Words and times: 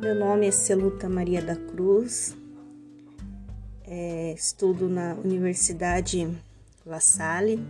Meu 0.00 0.14
nome 0.14 0.46
é 0.46 0.50
Celuta 0.50 1.10
Maria 1.10 1.42
da 1.42 1.54
Cruz, 1.54 2.34
é, 3.84 4.32
estudo 4.32 4.88
na 4.88 5.12
Universidade 5.12 6.26
La 6.86 7.00
Salle, 7.00 7.60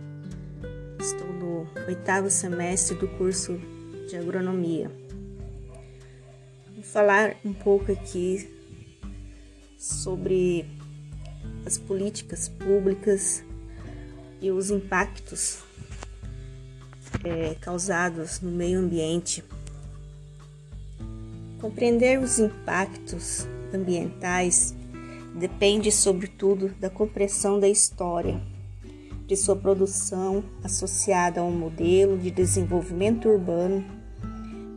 estou 0.97 1.27
no 1.27 1.67
oitavo 1.85 2.29
semestre 2.29 2.95
do 2.95 3.05
curso 3.17 3.59
de 4.07 4.15
agronomia. 4.15 4.89
Vou 6.73 6.83
falar 6.85 7.35
um 7.43 7.51
pouco 7.51 7.91
aqui 7.91 8.49
sobre 9.77 10.65
as 11.65 11.77
políticas 11.77 12.47
públicas 12.47 13.43
e 14.39 14.49
os 14.51 14.71
impactos 14.71 15.65
é, 17.25 17.55
causados 17.55 18.39
no 18.39 18.51
meio 18.51 18.79
ambiente. 18.79 19.43
Compreender 21.61 22.19
os 22.19 22.39
impactos 22.39 23.47
ambientais 23.71 24.75
depende, 25.35 25.91
sobretudo, 25.91 26.69
da 26.79 26.89
compreensão 26.89 27.59
da 27.59 27.69
história, 27.69 28.41
de 29.27 29.35
sua 29.37 29.55
produção 29.55 30.43
associada 30.63 31.39
a 31.39 31.43
um 31.43 31.51
modelo 31.51 32.17
de 32.17 32.31
desenvolvimento 32.31 33.29
urbano, 33.29 33.85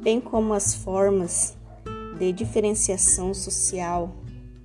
bem 0.03 0.21
como 0.21 0.53
as 0.53 0.75
formas 0.75 1.57
de 2.19 2.31
diferenciação 2.33 3.33
social 3.33 4.15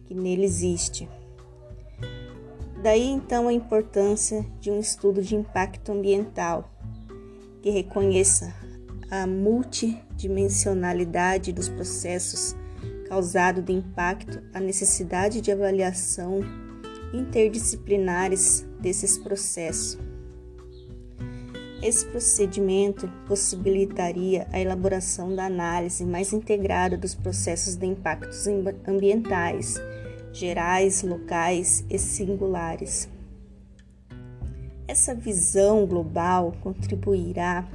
que 0.06 0.14
nele 0.14 0.44
existe. 0.44 1.08
Daí 2.84 3.08
então 3.08 3.48
a 3.48 3.54
importância 3.54 4.46
de 4.60 4.70
um 4.70 4.80
estudo 4.80 5.22
de 5.22 5.38
impacto 5.38 5.94
ambiental 5.94 6.70
que 7.62 7.70
reconheça 7.70 8.54
a 9.10 9.26
multidimensionalidade 9.26 11.52
dos 11.52 11.70
processos 11.70 12.56
causado 13.08 13.62
de 13.62 13.74
impacto, 13.74 14.42
a 14.54 14.60
necessidade 14.60 15.42
de 15.42 15.52
avaliação 15.52 16.42
interdisciplinares 17.12 18.68
desses 18.80 19.18
processos. 19.18 19.98
Esse 21.82 22.06
procedimento 22.06 23.10
possibilitaria 23.26 24.46
a 24.52 24.60
elaboração 24.60 25.34
da 25.34 25.46
análise 25.46 26.06
mais 26.06 26.34
integrada 26.34 26.98
dos 26.98 27.16
processos 27.16 27.76
de 27.76 27.86
impactos 27.86 28.46
ambientais, 28.86 29.82
gerais, 30.32 31.02
locais 31.02 31.84
e 31.90 31.98
singulares. 31.98 33.10
Essa 34.88 35.16
visão 35.16 35.86
global 35.86 36.54
contribuirá 36.62 37.68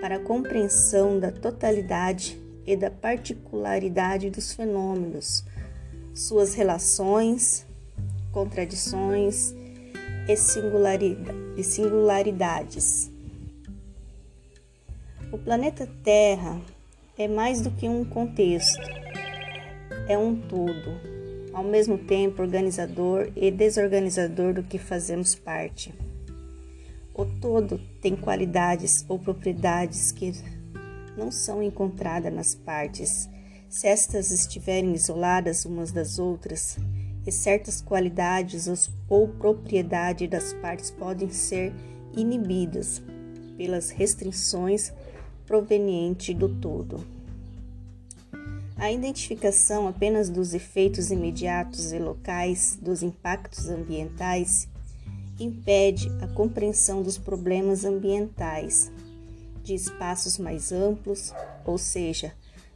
para 0.00 0.16
a 0.16 0.20
compreensão 0.20 1.18
da 1.18 1.30
totalidade 1.30 2.40
e 2.66 2.76
da 2.76 2.90
particularidade 2.90 4.30
dos 4.30 4.52
fenômenos, 4.52 5.44
suas 6.14 6.54
relações, 6.54 7.64
contradições 8.32 9.54
e 10.28 10.36
singularidades. 11.62 13.10
O 15.32 15.38
planeta 15.38 15.88
Terra 16.02 16.60
é 17.16 17.26
mais 17.28 17.60
do 17.60 17.70
que 17.70 17.88
um 17.88 18.04
contexto, 18.04 18.88
é 20.08 20.18
um 20.18 20.36
todo, 20.36 21.00
ao 21.52 21.64
mesmo 21.64 21.96
tempo 21.96 22.42
organizador 22.42 23.30
e 23.34 23.50
desorganizador 23.50 24.52
do 24.52 24.62
que 24.62 24.78
fazemos 24.78 25.34
parte. 25.34 25.94
O 27.14 27.24
todo 27.24 27.80
tem 28.06 28.14
qualidades 28.14 29.04
ou 29.08 29.18
propriedades 29.18 30.12
que 30.12 30.32
não 31.16 31.32
são 31.32 31.60
encontradas 31.60 32.32
nas 32.32 32.54
partes. 32.54 33.28
Se 33.68 33.88
estas 33.88 34.30
estiverem 34.30 34.92
isoladas 34.94 35.64
umas 35.64 35.90
das 35.90 36.16
outras, 36.16 36.78
e 37.26 37.32
certas 37.32 37.82
qualidades 37.82 38.88
ou 39.08 39.26
propriedades 39.26 40.30
das 40.30 40.52
partes 40.52 40.88
podem 40.88 41.30
ser 41.30 41.72
inibidas 42.16 43.02
pelas 43.56 43.90
restrições 43.90 44.92
provenientes 45.44 46.32
do 46.32 46.48
todo. 46.48 47.04
A 48.76 48.92
identificação 48.92 49.88
apenas 49.88 50.30
dos 50.30 50.54
efeitos 50.54 51.10
imediatos 51.10 51.90
e 51.90 51.98
locais 51.98 52.78
dos 52.80 53.02
impactos 53.02 53.68
ambientais 53.68 54.68
impede 55.38 56.08
a 56.22 56.26
compreensão 56.28 57.02
dos 57.02 57.18
problemas 57.18 57.84
ambientais 57.84 58.90
de 59.62 59.74
espaços 59.74 60.38
mais 60.38 60.72
amplos, 60.72 61.34
ou 61.64 61.76
seja, 61.76 62.32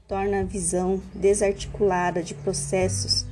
torna 0.08 0.40
a 0.40 0.44
visão 0.44 1.00
desarticulada 1.14 2.22
de 2.22 2.34
processos 2.34 3.24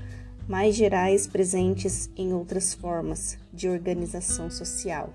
mais 0.48 0.74
gerais 0.74 1.26
presentes 1.26 2.08
em 2.16 2.32
outras 2.32 2.72
formas 2.72 3.36
de 3.52 3.68
organização 3.68 4.50
social. 4.50 5.12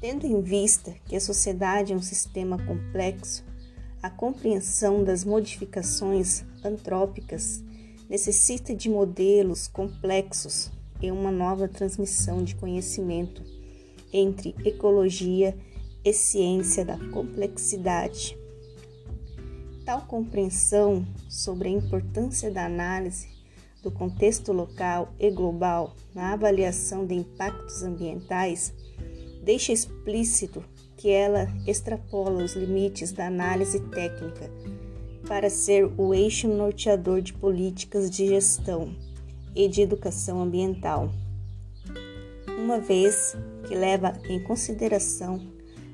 Tendo 0.00 0.26
em 0.26 0.42
vista 0.42 0.94
que 1.06 1.16
a 1.16 1.20
sociedade 1.20 1.92
é 1.92 1.96
um 1.96 2.02
sistema 2.02 2.58
complexo, 2.58 3.44
a 4.02 4.10
compreensão 4.10 5.02
das 5.02 5.24
modificações 5.24 6.44
antrópicas 6.62 7.62
necessita 8.08 8.74
de 8.74 8.90
modelos 8.90 9.66
complexos 9.66 10.70
e 11.00 11.10
uma 11.10 11.30
nova 11.30 11.68
transmissão 11.68 12.42
de 12.42 12.54
conhecimento 12.54 13.42
entre 14.12 14.54
ecologia 14.64 15.56
e 16.04 16.12
ciência 16.12 16.84
da 16.84 16.96
complexidade. 17.10 18.38
Tal 19.84 20.02
compreensão 20.02 21.06
sobre 21.28 21.68
a 21.68 21.72
importância 21.72 22.50
da 22.50 22.64
análise 22.64 23.28
do 23.82 23.90
contexto 23.90 24.52
local 24.52 25.14
e 25.18 25.30
global 25.30 25.94
na 26.14 26.32
avaliação 26.32 27.06
de 27.06 27.14
impactos 27.14 27.82
ambientais 27.82 28.74
deixa 29.44 29.72
explícito 29.72 30.64
que 30.96 31.08
ela 31.08 31.46
extrapola 31.66 32.42
os 32.42 32.54
limites 32.54 33.12
da 33.12 33.26
análise 33.26 33.78
técnica 33.90 34.50
para 35.28 35.50
ser 35.50 35.88
o 35.96 36.14
eixo 36.14 36.48
norteador 36.48 37.20
de 37.20 37.32
políticas 37.32 38.10
de 38.10 38.26
gestão 38.26 38.94
e 39.56 39.66
de 39.68 39.80
educação 39.80 40.42
ambiental, 40.42 41.10
uma 42.58 42.78
vez 42.78 43.34
que 43.66 43.74
leva 43.74 44.12
em 44.28 44.38
consideração 44.44 45.40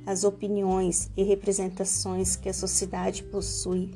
as 0.04 0.24
opiniões 0.24 1.08
e 1.16 1.22
representações 1.22 2.34
que 2.34 2.48
a 2.48 2.52
sociedade 2.52 3.22
possui 3.22 3.92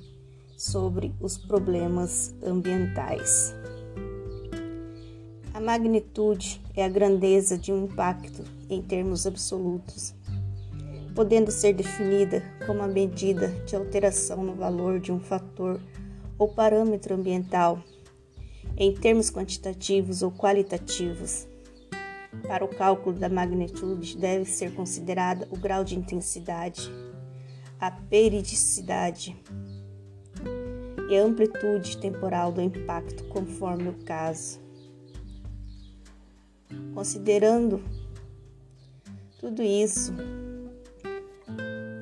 sobre 0.56 1.12
os 1.21 1.37
problemas 1.37 2.32
ambientais. 2.43 3.53
A 5.53 5.60
magnitude 5.60 6.60
é 6.76 6.84
a 6.84 6.88
grandeza 6.88 7.59
de 7.59 7.72
um 7.72 7.87
impacto 7.87 8.44
em 8.71 8.81
termos 8.81 9.26
absolutos, 9.26 10.15
podendo 11.12 11.50
ser 11.50 11.72
definida 11.72 12.41
como 12.66 12.82
a 12.82 12.87
medida 12.87 13.49
de 13.66 13.75
alteração 13.75 14.44
no 14.44 14.55
valor 14.55 15.00
de 15.00 15.10
um 15.10 15.19
fator 15.19 15.81
ou 16.38 16.49
parâmetro 16.49 17.15
ambiental 17.15 17.82
em 18.76 18.92
termos 18.92 19.31
quantitativos 19.31 20.22
ou 20.22 20.31
qualitativos. 20.31 21.47
Para 22.47 22.64
o 22.64 22.69
cálculo 22.69 23.19
da 23.19 23.28
magnitude, 23.28 24.19
deve 24.19 24.44
ser 24.44 24.75
considerada 24.75 25.48
o 25.50 25.56
grau 25.56 25.82
de 25.82 25.97
intensidade, 25.97 26.90
a 27.81 27.90
periodicidade 27.90 29.34
e 31.08 31.17
a 31.17 31.23
amplitude 31.23 31.96
temporal 31.99 32.52
do 32.52 32.61
impacto, 32.61 33.25
conforme 33.28 33.88
o 33.88 34.05
caso. 34.05 34.61
Considerando 36.93 37.82
tudo 39.38 39.62
isso, 39.62 40.12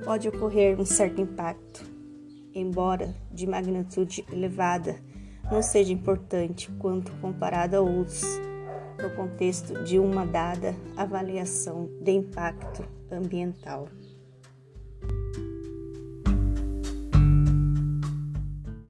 pode 0.04 0.28
ocorrer 0.28 0.80
um 0.80 0.84
certo 0.84 1.20
impacto, 1.20 1.84
embora 2.54 3.14
de 3.30 3.46
magnitude 3.46 4.24
elevada 4.32 5.00
não 5.50 5.62
seja 5.62 5.92
importante 5.92 6.70
quanto 6.78 7.12
comparado 7.20 7.76
a 7.76 7.80
outros 7.80 8.22
no 9.00 9.10
contexto 9.10 9.82
de 9.84 9.98
uma 9.98 10.24
dada 10.24 10.74
avaliação 10.96 11.88
de 12.00 12.12
impacto 12.12 12.84
ambiental. 13.10 13.88